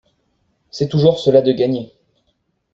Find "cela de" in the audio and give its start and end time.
1.19-1.51